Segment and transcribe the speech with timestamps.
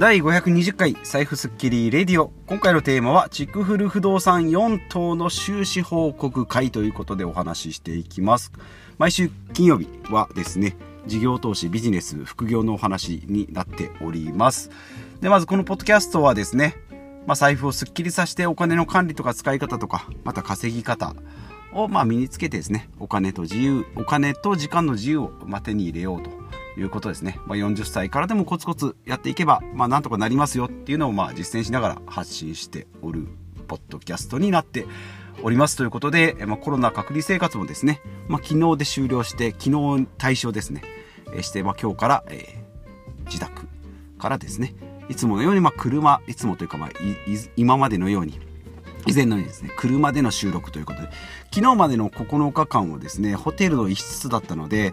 [0.00, 2.32] 第520回財布スッキリレディオ。
[2.46, 8.50] 今回のテーマはチクフル不動産4棟の収支報告会ということでお話ししていきます。
[8.96, 10.74] 毎週金曜日はですね
[11.06, 14.70] 事業投資ビジネス副業のお話になっております。
[15.20, 16.76] でまずこのポッドキャストはですね
[17.26, 21.14] まあ、財布をスッキリさせてお金の管理とか使い方とかまた稼ぎ方
[21.74, 26.39] をまあ身につけてですねお金と自由お金と時間の自由をま手に入れようと。
[26.76, 27.38] いうことですね。
[27.46, 33.28] まあ、40歳からでもコツコツやっていけば、まあ、なんとかなりますよっていうのをまあ実践しながら発信しておる
[33.66, 34.86] ポッドキャストになって
[35.42, 40.82] おりますということで、まあ、コロナ隔離生活もですね、まあ、昨日で終了して、昨日対象ですね、
[41.34, 43.66] えして、まあ、今日から、えー、自宅
[44.18, 44.74] からですね、
[45.08, 46.90] いつものように、まあ、車、いつもというか、まあ、
[47.56, 48.38] 今までのように、
[49.06, 51.08] 以前のようにですね、車での収録ということで、
[51.52, 54.92] 昨日までの9日間をですね、ホテルの一室だったので、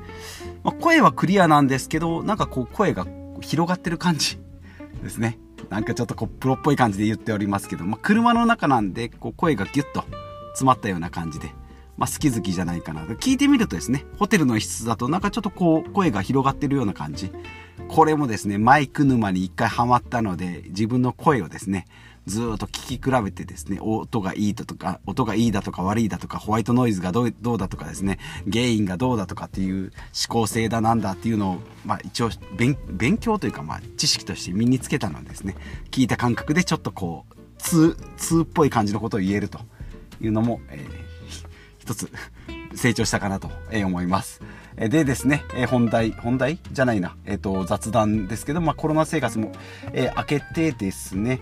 [0.63, 3.05] まあ、声はクリアなんですけど、なんかこう声が
[3.41, 4.39] 広がってる感じ
[5.03, 5.39] ですね。
[5.69, 10.05] なんかちょっとこうプロっぽい感じで言っておりますけど、まあ、車の中なんで、こう声がギュッと
[10.51, 11.51] 詰まったような感じで、
[11.97, 13.01] まあ、好き好きじゃないかな。
[13.03, 17.31] 聞いてみるとですね、ホテルの一室だとなんかちょっとこう声が広がってるような感じ。
[17.89, 21.85] これもですね、マイク沼に一回ハマったので、自分の声をですね、
[22.27, 28.19] ずっと聞き比べてですね、音がいいだとか、音がいいだとか悪いだとか、ホワイトノイズがどうどうだとかですね、
[28.51, 29.91] 原因がどうだとかっていう思
[30.27, 35.55] 考性だなんだっていうのを、まあ一応勉強というか、まあ知識として身につけたのですね、
[35.89, 39.59] 聞いた感覚でちょっとこう、通、通っぽい感じのことを言えると
[40.19, 40.87] いうのも、えー、
[41.79, 42.11] 一つ
[42.75, 44.41] 成長したかなと思います。
[44.75, 49.53] でですね、本題、本題じゃないな、えっ、と、雑談ですけど、まあコロナ生活も、
[49.93, 51.39] えー、明けてですね、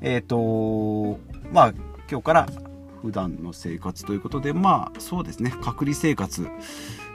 [0.00, 1.20] えっ、ー、と
[1.52, 1.74] まあ
[2.10, 2.48] 今日から
[3.02, 5.52] 普段の生活ということでまあそうですね。
[5.62, 6.48] 隔離生活。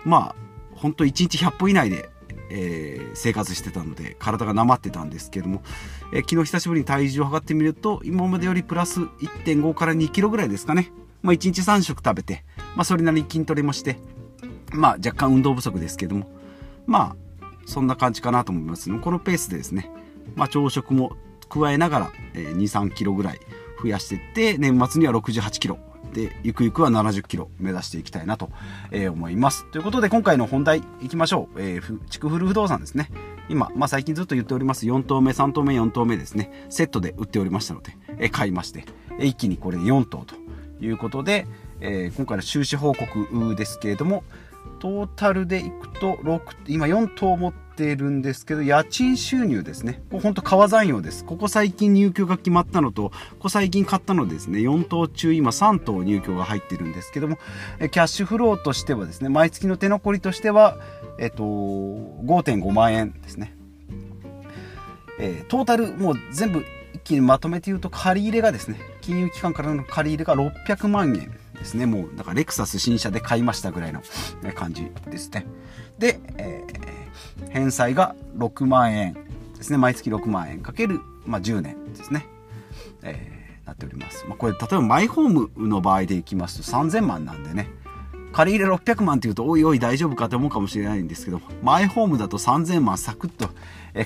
[0.03, 0.36] まあ
[0.75, 2.09] 本当1日100歩以内で、
[2.50, 5.64] えー、生活してたので体がなまってたんですけども、
[6.14, 12.43] えー、昨日久しぶりに体重を測ってみると今までよりプラス1.5から2キロぐらいですかね、まあ、1日3食食べて、
[12.76, 13.98] まあ、それなりに筋トレもして
[14.73, 16.36] まあ若干運動不足ですけども。
[16.86, 18.95] まあそんな感じかなと思います。
[18.99, 19.89] このペースでですね、
[20.36, 21.17] まあ、朝食も
[21.50, 23.39] 加えながら、えー、2、3キロぐらい
[23.82, 25.78] 増やしていって、年末には68キロ。
[26.14, 28.50] で、ゆくゆくは70キロ目指していきたいなと、
[28.92, 29.70] えー、思います。
[29.72, 31.61] ということで、今回の本題いきましょう。
[31.61, 33.11] えー、筑古不動産ですね。
[33.50, 36.67] 今、まあ、最近ずっと言っております、4棟目、3棟目、4棟目ですね。
[36.70, 38.86] セットで売っておりましたので、えー、買いまして
[39.20, 40.36] え、一気にこれで4棟と
[40.84, 41.48] いうことで、
[41.82, 44.23] えー、今回の収支報告ですけれども、
[44.80, 50.02] トータルでいくと6、今4棟持ってるんですけど、家賃収入ですね。
[50.09, 51.25] これほんと川残用です。
[51.25, 57.37] ここ最近入居が決まったのと、ここ最近買ったのですね、4棟中今3棟入居が入ってるんですけども、
[57.80, 60.77] キャッシュフローとしてはですね、毎月の手残りとしては、
[61.19, 63.55] えっと、5.5万円ですね。
[65.19, 71.86] えー、トータルもう全部一気にまとめて言うと借り入れがですね、金融機関からの借り入れが600万円ですね。
[71.86, 74.02] もう、だからレクサス新車で買いましたぐらいの
[74.53, 75.45] 感じですね。
[75.97, 76.85] で、えー、
[77.49, 79.14] 返済が6万円
[79.58, 79.77] ですね。
[79.77, 82.27] 毎月6万円かける、まあ、10年ですね。
[83.03, 84.26] えー、なっております。
[84.27, 87.70] まあ、これ、例えばマイホームの場合でいきますと3000万なんでね。
[88.31, 93.49] 借り入れ600万っていうと、おいおい大丈夫かと思うかもしれないんですけど、マイホームだと3000万サクッと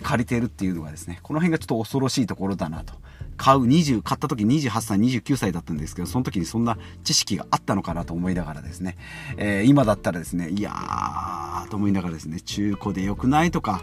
[0.03, 2.93] 借りてるっていうのがですね、この辺がちょっと恐ろしいところだなと
[3.39, 8.97] 買う20、買った時28歳、29歳だったんですけど、その時にそんな知識があったのかなと思いながらですね、
[9.37, 13.81] えー、今だったらですね、いやーと思いながらですね、中古で良くないとか、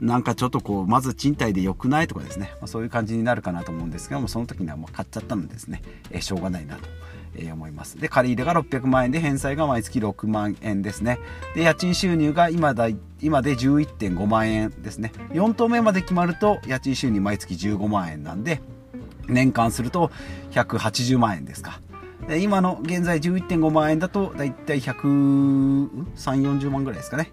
[0.00, 6.88] なんかちょっとこう、まず賃貸で良くないとかですね、まあ、そういう感じになるかなと思うんですけども、その時にはもう買っちゃったのでですね、えー、しょうがないなと。
[7.34, 7.98] えー、思います。
[7.98, 11.18] で、借り入れが600万円で返済が毎月6万円ですね。
[11.54, 12.88] で、家賃収入が今だ
[13.22, 15.12] 今で11.5万円ですね。
[15.30, 18.60] 4棟目まで決まると家賃収入毎月15万円なんで、
[19.28, 20.10] 年間すると
[20.52, 21.80] 180万円ですか。
[22.28, 27.32] で今の現在11.5万円だとだいたい130、40万ぐらいですかね。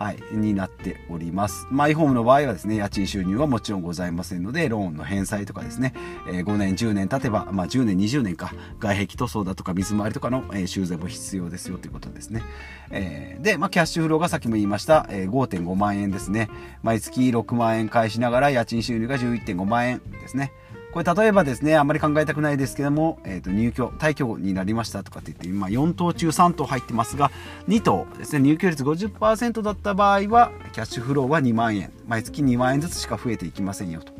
[0.00, 1.66] はい、になっております。
[1.70, 5.92] マイホームの場合はですね、家賃収入はもちろんございませんので、ローンの返済とかですね、
[6.26, 12.42] えー、5年、10年経てば、まあ10年、20年か、外壁塗装だとか水回りとかの、えー、修繕も必要ですよということですね。
[12.90, 16.48] えー、で、まあキャッシュフローがさっきも言いました、えー、5.5万円ですね。
[16.82, 20.54] 毎月6万円返しながら家賃収入が11.5万円ですね。
[20.92, 27.30] これ例えばですね、あんまり考えたくないですけども、え、ー、と、入居、退去になりましたとかって言って、今4棟中3棟入ってますが、
[27.68, 31.92] 2棟ですね、入居率50%だった場合は、キャッシュフローは2万円。
[32.08, 34.12] 毎月2万円ずつしか増えていきませんよ、と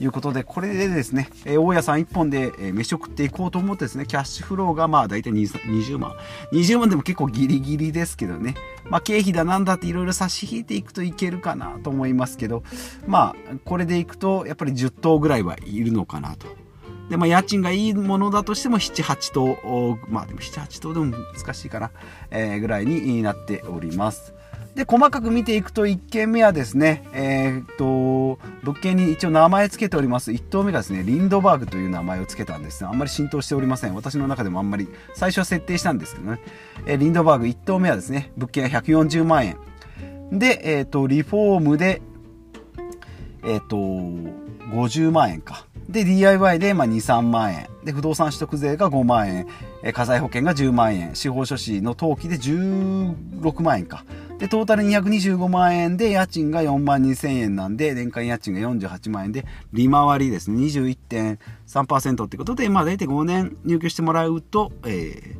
[0.00, 6.12] いうことで、これでですね、え、大家さん1本で、飯を食っていこうと思ってですね、キャッシュフローがまあ大体20万。
[6.52, 8.54] 20万でも結構ギリギリですけどね、
[8.90, 12.62] まあ、経費だなんだっていろいろ差し引いていくといけるかなと思いますけど、
[13.06, 16.46] まあ、これでいくと、やっぱり10棟ぐらいはいるのかなかなと。
[17.08, 21.90] で、まあ、家賃がいいものだとしても、7、8棟、まあ、でも7、8棟でも難しいかな、
[22.30, 24.34] えー、ぐらいになっております。
[24.74, 30.30] で、細かく見ていくと、1軒目はですね、えー、っと、物件に一応名前付けております。
[30.30, 33.94] 1棟目がですね、リンドバーグという名前を付けたんですが、あんまり浸透しておりません。
[33.94, 36.40] 私の中でもあんまり、最初は設定したんですけどね、
[36.86, 39.56] えー、リンドバーグ1棟目はですね、物件は140万円。
[40.30, 42.02] で、えー、っと、リフォームで、
[43.44, 45.67] えっと、50万円か。
[45.88, 47.68] で、DIY でま2、3万円。
[47.82, 49.46] で、不動産取得税が5万円。
[49.82, 51.14] え火災保険が10万円。
[51.14, 54.04] 司法書士の登記で16万円か。
[54.38, 65.36] で、トータル225万円で、家賃が4万2000円なんで、年間家賃が48万円で、利回りですね、21.3%ってことで、まあ大体5年入居してもらうと、えー、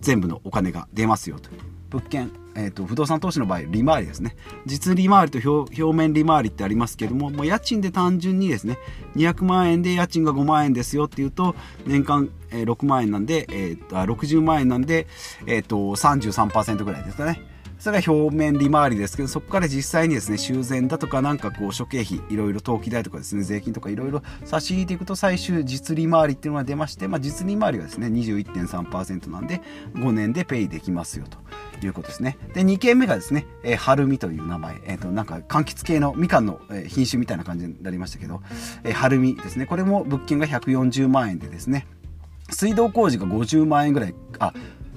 [0.00, 1.50] 全部のお金が出ますよと。
[1.90, 8.78] 物件、えーと、不動産投資の場合利回りですね実利回りと表面利回りってありますけどももう家賃で単純にですね
[9.16, 11.54] 200万円で家賃が5万円ですよっていうと
[11.86, 15.06] 年間、え、6万円なんで、えー、と60万円なんで、
[15.46, 17.52] えーと、と33%ぐらいですかね
[17.82, 29.60] それが表面利回りですけど、そこから実際にですね、修繕だとかなんかこう諸経費、いろいろ登記代とかですね、税金とかいろいろ差し引いていくと最終実利回りっていうのが出まして、まあ実利回りがですね、21.3%なんで、
[29.94, 31.41] 5年でペイできますよと。
[31.86, 32.38] いうことですね。
[32.54, 34.80] で、2軒目がですね、えー、はるみという名前。
[34.86, 38.42] えっ、ー、と、なんか、柑橘系のみかんの、え、品種みたいな感じになりましたけど、
[38.84, 39.66] えー、はるみですね。
[39.66, 41.86] これも物件が140万円でですね、
[42.50, 44.52] 水道工事が50万円ぐらい、あ、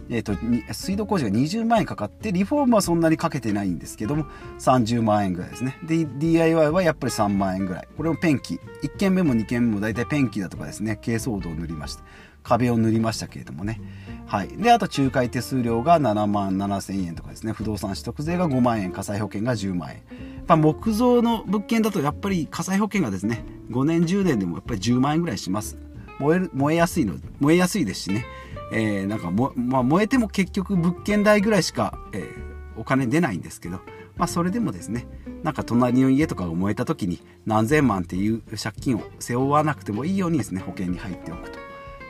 [0.10, 0.34] えーと、
[0.74, 4.26] 水道工事が20万円かかってリフォームはそんなにかけてないんですけども
[4.60, 5.78] 30万円ぐらいですね。
[5.84, 7.88] で DIY はやっぱり3万円ぐらい。
[7.98, 8.60] これもペンキ。
[8.84, 10.98] 1軒目も2軒目も大体ペンキだとかですね。
[11.02, 12.04] 珪藻土を塗りまして
[12.44, 13.82] 壁を塗りましたけれどもね。
[14.28, 14.50] はい。
[14.50, 17.52] であと仲介手数料が7万7000円とかですね。
[17.52, 19.96] 不動産取得税が5万円火災保険が10万円。
[19.96, 20.02] や
[20.44, 25.78] っぱ木造の物件だとやっぱり火災保険がですね5年10年でもやっぱり10万円ぐらいします。
[26.20, 28.26] 燃える燃えやすいの燃えやすいですしね。
[28.72, 33.80] えー、なんかも、まあ、燃えても結局物件代ぐらいしか、えー、お金出ないんですけど、
[34.18, 35.08] まあ、それでもですね
[35.44, 41.60] なんか隣の家とかが燃えた時に何千万っていう借金を背負わなくてもいいようにですね保険に入っておくと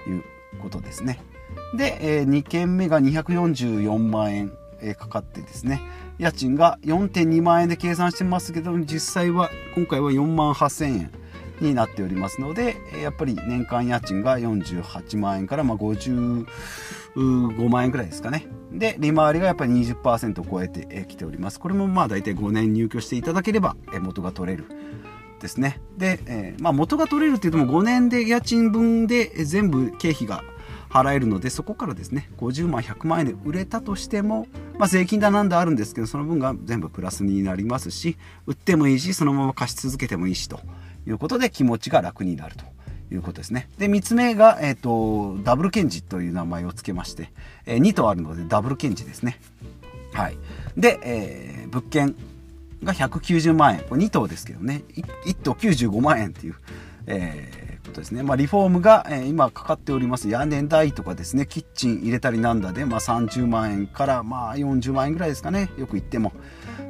[0.09, 0.23] いう
[0.61, 1.21] ことですね。
[1.75, 5.81] で、えー、2軒目が244万円、え、かかってですね
[6.17, 11.11] 家賃が4.2万円で計算してますけど実際は今回は4万8000円。
[11.61, 16.45] になっておりますのでやっぱり年間家賃が48万円からまあ55
[17.69, 18.47] 万円くらいですかね。
[18.71, 21.59] で利回りがやっぱり20%を超えてきております。
[21.59, 24.65] これもまあ大体5年入居していただければ元が取れる
[25.39, 25.79] ですね。
[25.97, 30.43] で、えー、まあ、元が取れるって言っても5年で家賃分で全部経費が
[30.89, 34.47] 払えるのでそこからですね50万100万円で売れたとしても、
[34.77, 38.17] まあ、税金だなんだあるんですけどその分が全部プラスになりますし
[38.47, 40.61] 売ってもいいしそのまま貸し続けてもいいしと
[41.07, 42.65] いうことで気持ちが楽になると
[43.13, 43.69] いうことですね。
[43.77, 47.31] で、3つ目が、えっ、ー、と、ダブルケンジという名前を付けまして、
[47.65, 49.39] えー、2とあるのでダブルケンジですね。
[50.13, 50.37] はい。
[50.77, 52.15] で、えー、物件
[52.83, 53.81] が190万円。
[53.81, 54.83] これ2棟ですけどね。
[54.95, 56.55] 1, 1棟95万円っていう、
[57.07, 58.23] えーことですね。
[58.23, 60.27] まあ、リフォームが、えー、今かかっております。
[60.29, 66.33] 屋根代とかですね、キッチン入れたりなんだで、まあ、30万円からまあ40万円ぐらいですかね、よく言っても。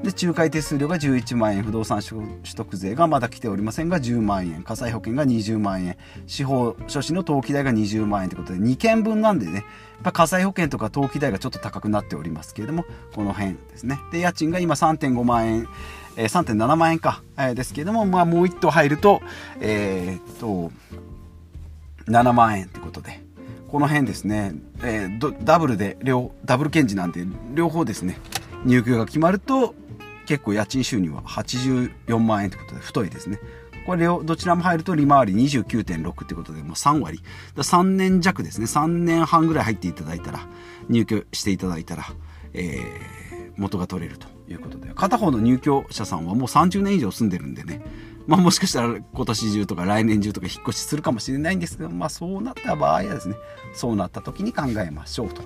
[0.03, 9.65] で、仲介手数料が11万円、不動産取得税がまだ来ておりませんが10万円、火災保険が20万円、司法書士の登記代が20万円ということで、2件分なんでね、
[10.03, 14.00] や火災保険とか登記代がちょっと高くなっておりますけれども、この辺ですね。
[14.12, 15.67] で、家賃が今3.5万円、
[16.17, 19.22] えー、3.7万円か、えー、ですけれども、まあ、もう1棟入ると、
[19.60, 20.72] えー、っと、
[22.07, 23.22] 7万円ってことで、
[23.69, 24.53] この辺ですね、
[24.84, 28.17] えー、ダブルで両、ダブル検事なんで、両方ですね、
[28.65, 29.75] 入居が決まると、
[30.25, 33.39] 結構家賃収入は84万円ってことで太いですね。
[33.86, 37.22] これをどちらも入ると利回り29.6ってことで、もう3割。
[37.55, 38.65] 3年弱ですね。
[38.65, 40.48] 3年半ぐらい入っていただいたら、
[40.89, 42.05] 入居していただいたら、
[42.53, 44.92] えー、元が取れるということで。
[44.94, 47.82] 片方の入居者さんはもう30年以上住んでるんでね。
[48.28, 53.36] まあもしかしたら今年中とか来年中とか引っ越しするかもしれないんですけど、まあそうなった場合はですね、
[53.74, 55.44] そうなった時に考えましょうと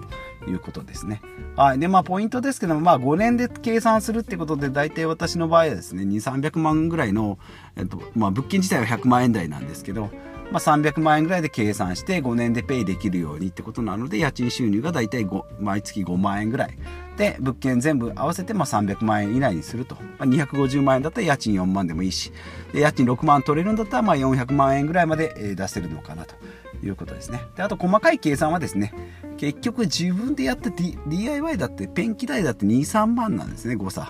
[0.50, 1.22] いうことですね。
[1.56, 1.79] はい。
[1.79, 7.38] で、まあポイントですけども、まあ5年で計算するってことで、大体私の場合はですね、2、300万ぐらいの、
[7.75, 10.10] えっと、まあ物件自体は100万円台なんですけど、
[10.51, 15.27] まあ、300万円ぐらいで計算して5年でペイできるようにってことなので家賃収入が大体
[15.60, 16.77] 毎月5万円ぐらい
[17.18, 22.32] で物件全部合わせてまあ300万円以内にすると、まあ、250万円だったら家賃4万でもいいし
[22.74, 26.36] で家賃6万取れるんだったらまあ400万円ぐらいまで出せるのかなと
[26.84, 27.41] いうことですね。
[27.56, 28.94] で、あと細かい計算はですね、
[29.38, 34.10] 結局自分でやった DIY だってペンキ代だって2、3万なんですね、誤差。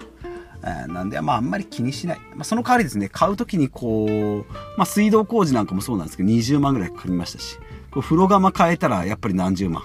[0.88, 2.20] なんで、まああんまり気にしない。
[2.36, 7.58] まあその代わりですね、買うときにこう、まあ水道工事なんかもそうなんですけど、20万ぐらいかかりましたし、
[7.92, 9.84] こう風呂釜変えたらやっぱり何十万。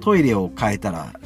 [0.00, 1.18] トイレを変えたら、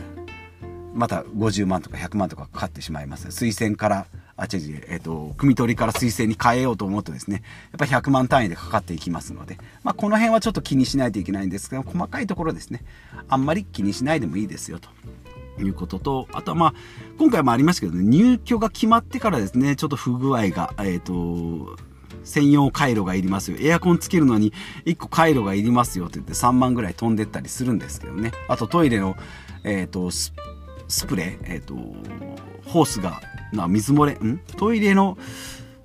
[0.94, 3.30] また50万とか100万とかかかってしまいます。
[3.30, 12.82] 水栓から、あ、違う違う、えっ、ー、と、組み取りから水栓に変えようと思うとですね、やっぱ100万単位でかかっていきますので、まあ、この辺はちょっと気にしないといけないんですけど、細かいところですね、
[13.28, 14.88] あんまり気にしないでもいいですよと。
[15.62, 16.74] いうことと、あとはまあ、
[17.18, 21.76] 今回もありましたけどね、入居が決まってからですね、ちょっと不具合が、えっ、ー、と、
[22.24, 23.58] 専用回路がいりますよ。
[23.60, 24.52] エアコンつけるのに
[24.84, 28.32] 1個回路がいりますよって言って3万ぐらい飛んでったりするんですけどね。
[28.48, 29.16] あとトイレの、
[29.64, 30.32] えっ、ー、と、ス
[31.06, 31.74] プレー、えっ、ー、と、
[32.66, 33.20] ホースが、
[33.52, 34.38] な、水漏れ、ん？
[34.56, 35.18] トイレの、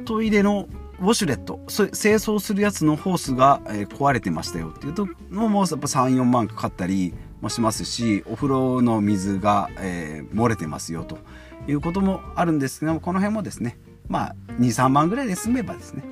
[0.05, 0.67] トイレの
[0.99, 7.13] ウォシュレット、清掃するやつのホースが、え、壊れてましたよっていうと、もうやっぱ3、4万かかったり
[7.45, 11.19] もしますし、お風呂の水が、えー、漏れてますよと
[11.67, 16.03] いうこともあるんですけども、この辺もですね、まあ、2、3万ぐらいで済めばですね、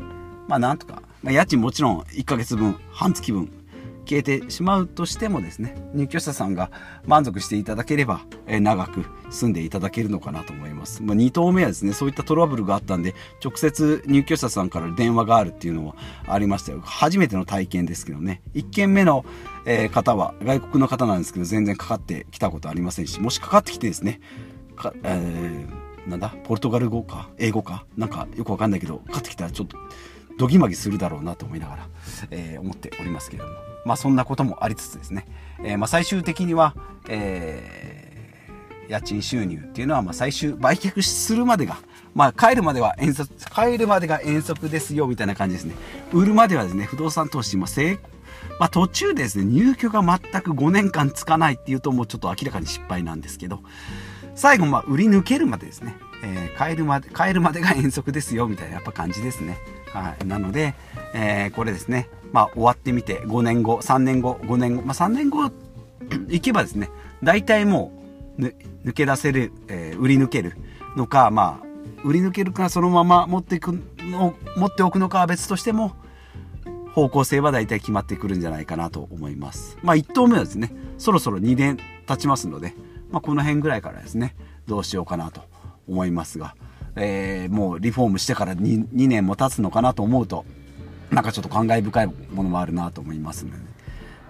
[0.47, 3.51] まあなんとか、まあ、家賃もちろん1ヶ月分、半月分、
[4.05, 6.71] 消えてしまうとしてもですね、入居者さんが
[7.05, 11.01] 満足していただければ、え、長く住んでいただけるのかなと思います。
[11.03, 15.95] まあ、2棟目はですね、そういったトラブルがあったんで、直接入居者さんから電話があるっていうのも
[16.27, 16.81] ありましたよ。
[16.83, 19.25] 初めての体験ですけどね、1軒目の、
[19.65, 24.19] え、方は外国の方なんですけど、全然かかってきたことありませんし、もしかかってきてですね、
[24.75, 29.77] かえー、なんだ、ポルトガル語か、英語か、なんかよくわかんないけど、かかってきたらちょっと、
[30.37, 31.87] どぎまぎするだろうなと思いながら、
[32.31, 33.55] えー、思っておりますけれども。
[33.85, 35.25] まあそんなこともありつつですね、
[35.63, 36.73] えー、まあ最終的には、
[37.09, 41.77] えー、家賃収入っていうのはまあ最終売却するまでが、
[42.13, 45.75] まあ帰るまでは遠足、帰るまでが遠足ですよみたいな感じですね。
[46.13, 47.99] 売るまではですね、不動産投資、まあ成
[48.59, 53.59] まあ、途中でですね、入居が全く5年間つかないっていうともうちょっと明らかに失敗なんですけど、
[54.35, 59.57] 最後、まあ、売り抜けるまでですね、えー、帰るまで、帰るまでが遠足ですよ、みたいなやっぱ感じですね。
[59.93, 60.25] はい。
[60.25, 60.73] なので、
[61.13, 65.51] えー、これですね、まあ、終わってみて、5年後、3年後、5年後、まあ、3年後
[66.27, 66.89] 行けばですね、
[67.21, 67.91] 大体も
[68.39, 68.43] う、
[68.87, 70.57] 抜け出せる、えー、売り抜ける
[70.95, 71.73] のか、まあ、
[72.03, 75.95] 売り抜けるかそのまま持っていくの、持っておくのかは別としても、
[76.93, 79.77] 方向性は大体決まってくるんじゃないかなと思います。
[79.81, 82.75] まあ、1投目はですね、そろそろ2年経ちますので、
[83.13, 85.41] まあ、この辺ぐらいからですね、どうしようかなと
[85.87, 86.55] 思いますが、
[86.95, 90.45] えー、もうリフォームしてから 2, 2年も経つのかなと思うと、
[91.11, 93.57] なんかちょっと感慨深いものもあるなと思いますので、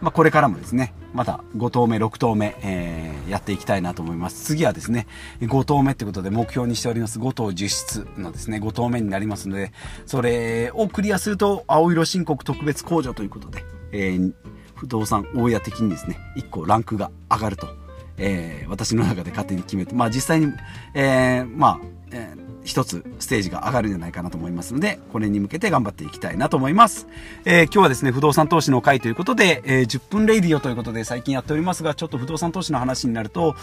[0.01, 4.43] まあ、これからもですね、また5投目、6投目、えー、やっていきたいなと思います。
[4.43, 5.07] 次はですね、
[5.39, 9.71] 5投目ってことで目標にしております5投実質のですね、5投目になりますので、
[10.05, 13.63] それをクリアすると、青色申告特別控除ということで、
[13.93, 14.33] えー、
[14.75, 17.82] 不動産大家的にですね、1個ランクが上がると、
[18.17, 20.51] えー、私の中で勝手に決めて、まあ実際に、
[20.93, 27.07] えー、まあ、えー一つステージが上がるんじゃないかなと思いますので、これに向けて頑張っていきたいなと思います。
[27.45, 33.55] えー、今日はですね、不動産投資の回ということで、えー、10分レイディオということで最近やっておりますが、ちょっと不動産投資の話になると、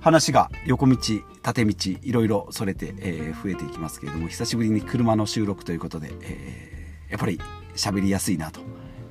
[0.00, 0.96] 話が横道、
[1.42, 7.40] 縦道、いろいろそれて、えー、増えていきますけれども、久しぶりに車の収録ということで、え、やっぱり
[7.74, 8.60] 喋りやすいなと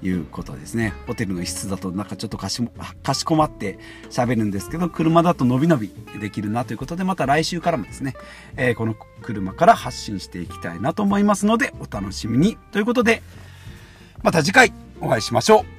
[0.03, 0.93] いうことですね。
[1.07, 2.61] ホテルの一室だとなんかちょっとかし
[3.03, 8.15] かしこまって喋るんですけど、車だと伸び伸びできるなということで、また来週からもですね、
[8.55, 12.57] えー、この車から発信していきたいなと思いますので、お楽しみに。
[12.71, 13.21] ということで、
[14.23, 15.76] また次回お会いしましょう。